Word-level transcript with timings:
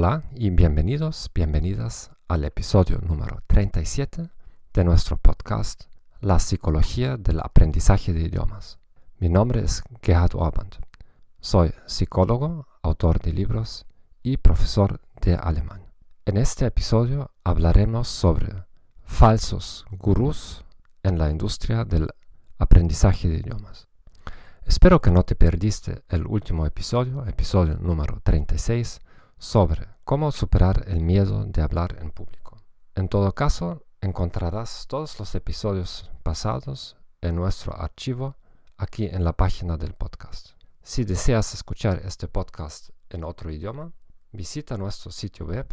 Hola 0.00 0.22
y 0.36 0.50
bienvenidos, 0.50 1.28
bienvenidas 1.34 2.12
al 2.28 2.44
episodio 2.44 2.98
número 2.98 3.42
37 3.48 4.30
de 4.72 4.84
nuestro 4.84 5.16
podcast 5.16 5.86
La 6.20 6.38
psicología 6.38 7.16
del 7.16 7.40
aprendizaje 7.40 8.12
de 8.12 8.20
idiomas. 8.20 8.78
Mi 9.18 9.28
nombre 9.28 9.60
es 9.64 9.82
Gerhard 10.00 10.36
Orband. 10.36 10.76
Soy 11.40 11.74
psicólogo, 11.86 12.68
autor 12.80 13.18
de 13.18 13.32
libros 13.32 13.86
y 14.22 14.36
profesor 14.36 15.00
de 15.20 15.34
alemán. 15.34 15.82
En 16.26 16.36
este 16.36 16.66
episodio 16.66 17.32
hablaremos 17.42 18.06
sobre 18.06 18.52
falsos 19.02 19.84
gurús 19.90 20.64
en 21.02 21.18
la 21.18 21.28
industria 21.28 21.84
del 21.84 22.06
aprendizaje 22.56 23.28
de 23.28 23.38
idiomas. 23.38 23.88
Espero 24.64 25.02
que 25.02 25.10
no 25.10 25.24
te 25.24 25.34
perdiste 25.34 26.04
el 26.08 26.24
último 26.24 26.66
episodio, 26.66 27.26
episodio 27.26 27.78
número 27.80 28.20
36, 28.22 29.00
sobre 29.38 29.86
cómo 30.04 30.32
superar 30.32 30.84
el 30.88 31.00
miedo 31.00 31.44
de 31.44 31.62
hablar 31.62 31.98
en 32.00 32.10
público. 32.10 32.62
En 32.94 33.08
todo 33.08 33.32
caso, 33.34 33.84
encontrarás 34.00 34.86
todos 34.88 35.18
los 35.18 35.34
episodios 35.34 36.10
pasados 36.22 36.96
en 37.20 37.36
nuestro 37.36 37.74
archivo 37.80 38.36
aquí 38.76 39.06
en 39.06 39.24
la 39.24 39.32
página 39.32 39.76
del 39.76 39.94
podcast. 39.94 40.50
Si 40.82 41.04
deseas 41.04 41.54
escuchar 41.54 42.02
este 42.04 42.28
podcast 42.28 42.90
en 43.10 43.24
otro 43.24 43.50
idioma, 43.50 43.92
visita 44.32 44.76
nuestro 44.76 45.10
sitio 45.10 45.46
web 45.46 45.66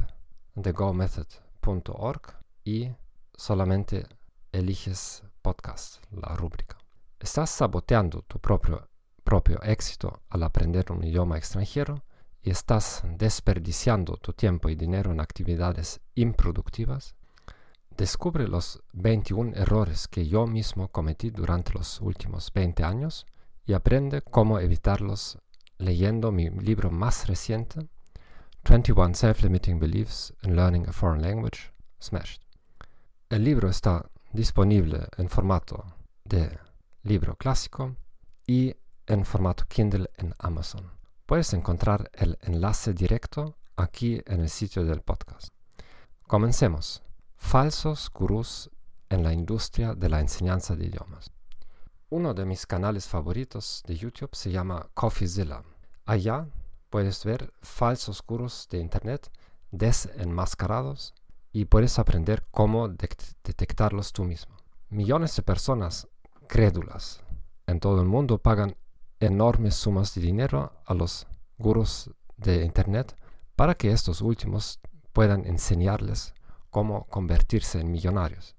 thegomethod.org 0.61 2.21
y 2.63 2.91
solamente 3.35 4.05
eliges 4.51 5.23
podcast, 5.41 6.03
la 6.11 6.35
rúbrica. 6.35 6.77
¿Estás 7.19 7.49
saboteando 7.49 8.21
tu 8.21 8.39
propio, 8.39 8.87
propio 9.23 9.61
éxito 9.63 10.21
al 10.29 10.43
aprender 10.43 10.91
un 10.91 11.03
idioma 11.03 11.37
extranjero? 11.37 12.03
Y 12.45 12.51
estás 12.51 13.01
desperdiciando 13.17 14.17
tu 14.17 14.31
tiempo 14.31 14.69
y 14.69 14.75
dinero 14.75 15.11
en 15.11 15.19
actividades 15.19 15.99
improductivas, 16.13 17.15
descubre 17.97 18.47
los 18.47 18.83
21 18.93 19.55
errores 19.55 20.07
que 20.07 20.27
yo 20.27 20.45
mismo 20.45 20.89
cometí 20.89 21.31
durante 21.31 21.73
los 21.73 21.99
últimos 22.01 22.53
20 22.53 22.83
años 22.83 23.25
y 23.65 23.73
aprende 23.73 24.21
cómo 24.21 24.59
evitarlos 24.59 25.39
leyendo 25.79 26.31
mi 26.31 26.51
libro 26.51 26.91
más 26.91 27.27
reciente, 27.27 27.89
21 28.69 29.15
Self-Limiting 29.15 29.79
Beliefs 29.79 30.31
in 30.43 30.55
Learning 30.55 30.87
a 30.87 30.91
Foreign 30.91 31.23
Language, 31.23 31.73
Smashed. 31.99 32.43
El 33.27 33.43
libro 33.43 33.69
está 33.69 34.07
disponible 34.33 35.07
en 35.17 35.29
formato 35.29 35.83
de 36.23 36.55
libro 37.01 37.35
clásico 37.37 37.95
y 38.45 38.75
en 39.07 39.25
formato 39.25 39.65
Kindle 39.67 40.11
en 40.17 40.35
Amazon. 40.37 41.04
Puedes 41.25 41.53
encontrar 41.53 42.11
el 42.13 42.37
enlace 42.43 42.93
directo 42.93 43.57
aquí 43.75 44.21
en 44.27 44.41
el 44.41 44.49
sitio 44.49 44.85
del 44.85 45.01
podcast. 45.01 45.47
Comencemos. 46.27 47.01
Falsos 47.35 48.11
gurús 48.13 48.69
en 49.09 49.23
la 49.23 49.33
industria 49.33 49.95
de 49.95 50.07
la 50.07 50.19
enseñanza 50.19 50.75
de 50.75 50.85
idiomas. 50.85 51.31
Uno 52.09 52.35
de 52.35 52.45
mis 52.45 52.67
canales 52.67 53.07
favoritos 53.07 53.81
de 53.87 53.95
YouTube 53.97 54.35
se 54.35 54.51
llama 54.51 54.87
CoffeeZilla. 54.93 55.63
Allá 56.05 56.47
puedes 56.91 57.25
ver 57.25 57.51
falsos 57.59 58.21
gurús 58.23 58.67
de 58.69 58.77
Internet 58.77 59.31
desenmascarados 59.71 61.15
y 61.51 61.65
puedes 61.65 61.97
aprender 61.97 62.45
cómo 62.51 62.87
detectarlos 62.87 64.13
tú 64.13 64.25
mismo. 64.25 64.55
Millones 64.89 65.35
de 65.35 65.41
personas 65.41 66.07
crédulas 66.47 67.23
en 67.65 67.79
todo 67.79 67.99
el 68.01 68.07
mundo 68.07 68.37
pagan 68.37 68.77
enormes 69.19 69.75
sumas 69.75 70.13
de 70.15 70.21
dinero 70.21 70.73
a 70.85 70.93
los 70.93 71.27
gurús 71.57 72.11
de 72.37 72.63
Internet 72.63 73.15
para 73.55 73.75
que 73.75 73.91
estos 73.91 74.21
últimos 74.21 74.79
puedan 75.13 75.45
enseñarles 75.45 76.33
cómo 76.69 77.05
convertirse 77.07 77.79
en 77.79 77.91
millonarios. 77.91 78.55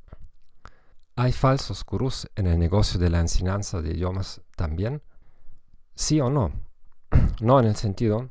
¿Hay 1.16 1.32
falsos 1.32 1.84
gurús 1.84 2.28
en 2.34 2.46
el 2.46 2.58
negocio 2.58 2.98
de 2.98 3.10
la 3.10 3.20
enseñanza 3.20 3.80
de 3.80 3.92
idiomas 3.92 4.40
también? 4.56 5.02
Sí 5.94 6.20
o 6.20 6.30
no. 6.30 6.52
No 7.40 7.60
en 7.60 7.66
el 7.66 7.76
sentido 7.76 8.30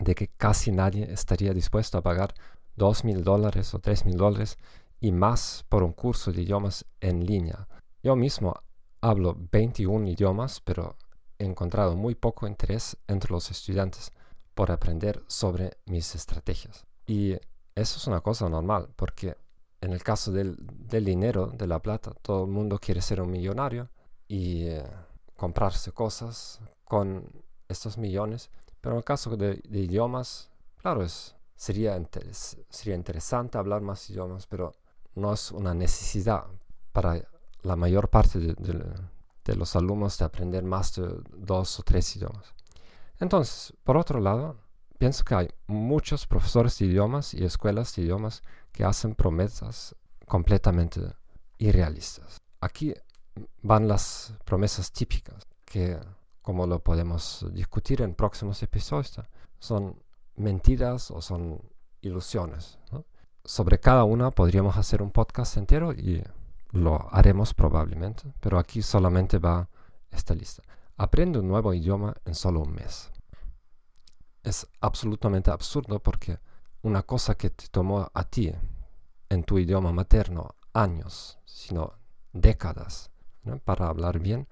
de 0.00 0.14
que 0.14 0.28
casi 0.28 0.72
nadie 0.72 1.10
estaría 1.12 1.52
dispuesto 1.52 1.98
a 1.98 2.02
pagar 2.02 2.34
dos 2.76 3.04
mil 3.04 3.24
dólares 3.24 3.74
o 3.74 3.78
tres 3.78 4.04
mil 4.04 4.16
dólares 4.16 4.58
y 5.00 5.12
más 5.12 5.64
por 5.68 5.82
un 5.82 5.92
curso 5.92 6.32
de 6.32 6.42
idiomas 6.42 6.84
en 7.00 7.26
línea. 7.26 7.66
Yo 8.02 8.16
mismo 8.16 8.54
hablo 9.00 9.36
21 9.50 10.08
idiomas, 10.08 10.60
pero 10.60 10.96
encontrado 11.44 11.96
muy 11.96 12.14
poco 12.14 12.46
interés 12.46 12.96
entre 13.08 13.30
los 13.30 13.50
estudiantes 13.50 14.12
por 14.54 14.70
aprender 14.70 15.22
sobre 15.26 15.78
mis 15.86 16.14
estrategias. 16.14 16.84
Y 17.06 17.32
eso 17.74 17.98
es 17.98 18.06
una 18.06 18.20
cosa 18.20 18.48
normal, 18.48 18.88
porque 18.96 19.36
en 19.80 19.92
el 19.92 20.02
caso 20.02 20.30
del, 20.30 20.56
dinero, 20.88 21.48
de 21.48 21.66
la 21.66 21.80
plata, 21.80 22.12
todo 22.22 22.44
el 22.44 22.50
mundo 22.50 22.78
quiere 22.78 23.02
ser 23.02 23.20
un 23.20 23.30
millonario 23.30 23.88
y 24.28 24.66
eh, 24.66 24.84
comprarse 25.36 25.92
cosas 25.92 26.60
con 26.84 27.24
estos 27.68 27.98
millones. 27.98 28.50
Pero 28.80 28.94
en 28.94 28.98
el 28.98 29.04
caso 29.04 29.36
de, 29.36 29.60
idiomas, 29.70 30.50
claro, 30.76 31.02
es, 31.02 31.34
sería, 31.56 32.00
sería 32.68 32.94
interesante 32.94 33.58
hablar 33.58 33.80
más 33.80 34.08
idiomas, 34.10 34.46
pero 34.46 34.72
no 35.14 35.32
es 35.32 35.50
una 35.50 35.74
necesidad 35.74 36.44
para 36.92 37.20
la 37.62 37.76
mayor 37.76 38.08
parte 38.08 38.38
de, 38.38 38.54
de 38.54 38.84
los 39.46 39.76
alumnos 39.76 40.18
de 40.18 40.24
aprender 40.24 40.64
más 40.64 40.94
de 40.94 41.08
dos 41.36 41.78
o 41.80 41.82
tres 41.82 42.16
idiomas. 42.16 42.54
Entonces, 43.18 43.74
por 43.84 43.96
otro 43.96 44.20
lado, 44.20 44.56
pienso 44.98 45.24
que 45.24 45.34
hay 45.34 45.48
muchos 45.66 46.26
profesores 46.26 46.78
de 46.78 46.86
idiomas 46.86 47.34
y 47.34 47.44
escuelas 47.44 47.94
de 47.94 48.02
idiomas 48.02 48.42
que 48.72 48.84
hacen 48.84 49.14
promesas 49.14 49.94
completamente 50.26 51.00
irrealistas. 51.58 52.38
Aquí 52.60 52.94
van 53.62 53.88
las 53.88 54.34
promesas 54.44 54.92
típicas, 54.92 55.46
que 55.64 55.98
como 56.42 56.66
lo 56.66 56.80
podemos 56.80 57.46
discutir 57.52 58.02
en 58.02 58.14
próximos 58.14 58.62
episodios, 58.62 59.20
son 59.58 59.96
mentiras 60.36 61.10
o 61.10 61.22
son 61.22 61.60
ilusiones. 62.00 62.78
Sobre 63.44 63.78
cada 63.78 64.04
una 64.04 64.30
podríamos 64.30 64.76
hacer 64.76 65.02
un 65.02 65.10
podcast 65.10 65.56
entero 65.56 65.92
y 65.92 66.22
lo 66.72 67.08
haremos 67.14 67.54
probablemente, 67.54 68.32
pero 68.40 68.58
aquí 68.58 68.82
solamente 68.82 69.38
va 69.38 69.68
esta 70.10 70.34
lista. 70.34 70.62
Aprende 70.96 71.38
un 71.38 71.48
nuevo 71.48 71.72
idioma 71.72 72.14
en 72.24 72.34
solo 72.34 72.60
un 72.60 72.74
mes. 72.74 73.10
Es 74.42 74.66
absolutamente 74.80 75.50
absurdo 75.50 76.00
porque 76.00 76.38
una 76.82 77.02
cosa 77.02 77.36
que 77.36 77.50
te 77.50 77.68
tomó 77.68 78.10
a 78.12 78.24
ti 78.24 78.52
en 79.28 79.44
tu 79.44 79.58
idioma 79.58 79.92
materno 79.92 80.56
años, 80.72 81.38
sino 81.44 81.94
décadas, 82.32 83.10
para 83.64 83.88
hablar 83.88 84.18
bien, 84.18 84.48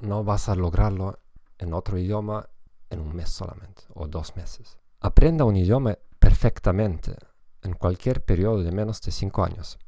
no 0.00 0.24
vas 0.24 0.48
a 0.48 0.54
lograrlo 0.54 1.18
en 1.58 1.72
otro 1.72 1.98
idioma 1.98 2.48
en 2.90 3.00
un 3.00 3.14
mes 3.14 3.30
solamente 3.30 3.82
o 3.94 4.06
dos 4.06 4.36
meses. 4.36 4.78
Aprenda 5.00 5.44
un 5.44 5.56
idioma 5.56 5.98
perfectamente 6.18 7.16
en 7.62 7.74
cualquier 7.74 8.24
periodo 8.24 8.62
de 8.62 8.72
menos 8.72 9.00
de 9.00 9.12
cinco 9.12 9.44
años. 9.44 9.78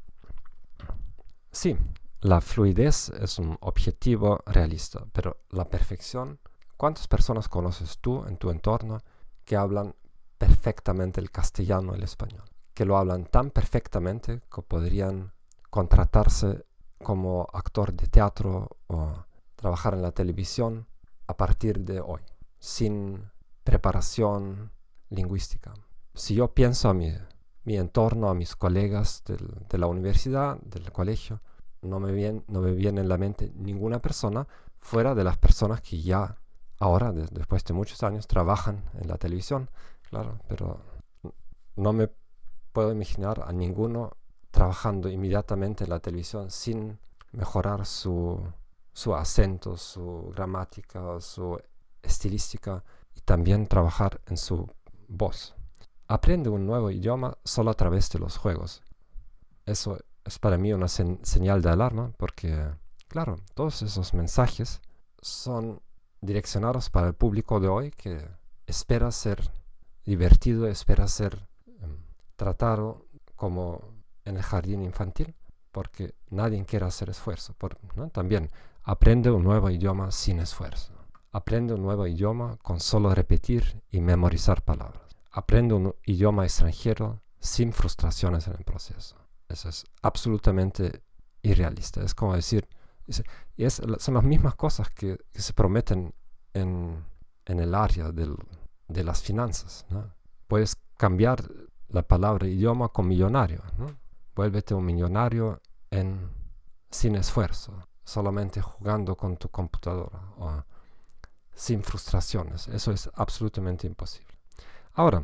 Sí, 1.57 1.75
la 2.21 2.43
fluidez 2.43 3.09
es 3.09 3.39
un 3.39 3.57
objetivo 3.63 4.43
realista, 4.45 5.07
pero 5.15 5.39
la 5.49 5.71
perfección, 5.71 6.39
¿cuántas 6.77 7.09
personas 7.09 7.49
conoces 7.49 7.97
tú 7.99 8.27
en 8.27 8.37
tu 8.37 8.51
entorno 8.51 8.99
que 9.47 9.57
hablan 9.57 9.95
perfectamente 10.37 11.19
el 11.19 11.31
castellano 11.31 11.95
y 11.95 11.97
el 11.97 12.03
español? 12.03 12.45
Que 12.75 12.85
lo 12.85 12.99
hablan 12.99 13.25
tan 13.25 13.51
perfectamente 13.51 14.43
que 14.55 14.61
podrían 14.61 15.33
contratarse 15.71 16.67
como 17.03 17.47
actor 17.55 17.95
de 17.95 18.09
teatro 18.09 18.77
o 18.89 19.25
trabajar 19.55 19.95
en 19.95 20.03
la 20.03 20.13
televisión 20.13 20.87
a 21.27 21.39
partir 21.39 21.81
de 21.81 22.01
hoy, 22.01 22.21
sin 22.59 23.31
preparación 23.65 24.73
lingüística. 25.09 25.73
Si 26.13 26.35
yo 26.35 26.53
pienso 26.53 26.91
a 26.91 26.93
mí 26.93 27.15
mi 27.67 27.77
entorno, 27.77 28.31
a 28.31 28.35
mis 28.35 28.55
colegas 28.55 29.25
de 29.27 29.79
la 29.79 29.89
universidad, 29.89 30.57
del 30.61 30.93
colegio, 30.93 31.41
no 31.83 31.99
me, 31.99 32.13
viene, 32.13 32.43
no 32.47 32.61
me 32.61 32.73
viene 32.73 33.01
en 33.01 33.09
la 33.09 33.19
mente 33.19 33.53
ninguna 33.57 33.99
persona 33.99 34.47
fuera 34.79 35.17
de 35.17 35.25
las 35.25 35.37
personas 35.37 35.81
que 35.81 36.01
ya 36.01 36.39
ahora, 36.79 37.11
después 37.11 37.65
de 37.65 37.75
muchos 37.75 38.05
años, 38.05 38.29
trabajan 38.29 38.85
en 39.01 39.09
la 39.09 39.19
televisión, 39.19 39.69
claro, 40.09 40.39
pero 40.47 40.81
no 41.75 41.93
me 41.93 42.09
puedo 42.73 42.93
imaginar 42.93 43.43
a 43.45 43.53
ninguno 43.53 44.13
trabajando 44.53 45.09
inmediatamente 45.09 45.85
en 45.85 45.91
la 45.91 45.99
televisión 45.99 46.53
sin 46.53 47.01
mejorar 47.33 47.85
su, 47.85 48.41
su 48.93 49.13
acento, 49.13 49.77
su 49.77 50.33
gramática, 50.37 51.21
su 51.21 51.61
estilística 52.01 52.85
y 53.13 53.23
también 53.23 53.67
trabajar 53.67 54.21
en 54.27 54.37
su 54.37 54.71
voz. 55.09 55.56
Aprende 56.09 56.49
un 56.49 56.67
nuevo 56.67 56.91
idioma 56.91 57.37
solo 57.45 57.71
a 57.71 57.75
través 57.75 58.11
de 58.11 58.19
los 58.19 58.37
juegos. 58.37 58.83
Eso 59.65 59.99
es 60.25 60.39
para 60.39 60.57
mí 60.57 60.73
una 60.73 60.89
señal 60.89 61.63
de 61.63 61.71
alarma 61.71 62.13
porque, 62.17 62.69
claro, 63.09 63.37
todos 63.55 63.83
esos 63.83 64.15
mensajes 64.15 64.81
son 65.21 65.81
direccionados 66.21 66.91
para 66.91 67.09
el 67.09 67.15
público 67.15 67.59
de 67.61 67.69
hoy 67.69 67.91
que 67.91 68.29
espera 68.67 69.11
ser 69.11 69.51
divertido, 70.05 70.69
espera 70.69 71.09
ser 71.09 71.49
em, 71.81 71.97
tratado 72.37 73.07
como 73.35 73.81
en 74.25 74.37
el 74.37 74.43
jardín 74.43 74.83
infantil, 74.83 75.35
porque 75.73 76.15
nadie 76.31 76.65
quiere 76.65 76.87
hacer 76.87 77.11
esfuerzo. 77.11 77.55
También 78.13 78.51
aprende 78.83 79.31
un 79.31 79.45
nuevo 79.45 79.71
idioma 79.71 80.11
sin 80.11 80.41
esfuerzo. 80.41 80.93
Aprende 81.33 81.75
un 81.75 81.83
nuevo 81.83 82.07
idioma 82.07 82.57
con 82.63 82.81
solo 82.81 83.15
repetir 83.15 83.83
y 83.91 84.01
memorizar 84.01 84.63
palabras. 84.63 85.06
Aprende 85.37 85.75
un 85.75 85.95
idioma 86.07 86.45
extranjero 86.45 87.21
sin 87.39 87.75
frustraciones 87.75 88.47
en 88.47 88.55
el 88.55 88.65
proceso. 88.65 89.17
Eso 89.47 89.69
es 89.69 89.85
absolutamente 90.01 91.03
irrealista. 91.43 92.03
Es 92.03 92.15
como 92.15 92.35
decir, 92.35 92.67
es, 93.59 93.83
son 93.99 94.15
las 94.15 94.25
mismas 94.25 94.55
cosas 94.55 94.89
que, 94.89 95.19
se 95.35 95.53
prometen 95.53 96.15
en, 96.55 97.05
el 97.45 97.75
área 97.75 98.13
de 98.13 99.05
las 99.05 99.21
finanzas. 99.21 99.85
Puedes 100.49 100.77
cambiar 100.97 101.45
la 101.89 102.03
palabra 102.03 102.47
idioma 102.47 102.89
con 102.89 103.07
millonario. 103.07 103.63
¿no? 103.77 103.95
Vuélvete 104.35 104.73
un 104.73 104.87
millonario 104.87 105.61
sin 106.91 107.15
esfuerzo, 107.15 107.87
solamente 108.05 108.63
jugando 108.63 109.15
con 109.19 109.37
tu 109.37 109.51
computadora 109.51 110.19
o 110.39 110.65
sin 111.53 111.83
frustraciones. 111.83 112.69
Eso 112.69 112.91
es 112.91 113.11
absolutamente 113.13 113.87
imposible. 113.87 114.36
Ahora, 114.97 115.23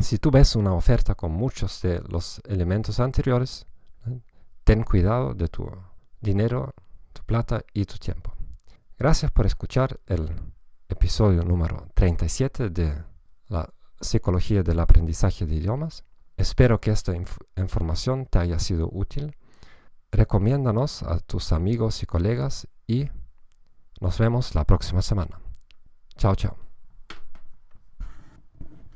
si 0.00 0.16
tú 0.16 0.30
ves 0.30 0.56
una 0.56 0.72
oferta 0.72 1.14
con 1.14 1.30
muchos 1.30 1.82
de 1.82 2.00
los 2.08 2.40
elementos 2.48 3.00
anteriores, 3.00 3.66
ten 4.64 4.82
cuidado 4.82 5.34
de 5.34 5.48
tu 5.48 5.70
dinero, 6.22 6.74
tu 7.12 7.22
plata 7.22 7.62
y 7.74 7.84
tu 7.84 7.98
tiempo. 7.98 8.32
Gracias 8.98 9.30
por 9.30 9.44
escuchar 9.44 10.00
el 10.06 10.30
episodio 10.88 11.44
número 11.44 11.88
37 11.94 12.70
de 12.70 13.04
la 13.48 13.68
psicología 14.00 14.62
del 14.62 14.80
aprendizaje 14.80 15.44
de 15.44 15.56
idiomas. 15.56 16.04
Espero 16.38 16.80
que 16.80 16.90
esta 16.90 17.12
información 17.56 18.24
te 18.24 18.38
haya 18.38 18.58
sido 18.58 18.88
útil. 18.90 19.36
Recomiéndanos 20.10 21.02
a 21.02 21.20
tus 21.20 21.52
amigos 21.52 22.02
y 22.02 22.06
colegas 22.06 22.66
y 22.86 23.10
nos 24.00 24.16
vemos 24.18 24.54
la 24.54 24.64
próxima 24.64 25.02
semana. 25.02 25.42
Chao, 26.16 26.34
chao. 26.34 26.67